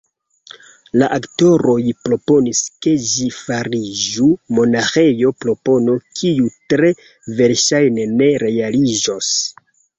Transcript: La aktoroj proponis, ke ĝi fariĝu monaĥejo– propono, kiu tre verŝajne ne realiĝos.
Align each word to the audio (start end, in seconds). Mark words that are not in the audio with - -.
La 1.01 1.09
aktoroj 1.17 1.75
proponis, 2.07 2.61
ke 2.85 2.95
ĝi 3.11 3.29
fariĝu 3.41 4.31
monaĥejo– 4.61 5.35
propono, 5.45 5.99
kiu 6.23 6.51
tre 6.73 6.93
verŝajne 7.43 8.11
ne 8.19 8.35
realiĝos. 8.49 9.33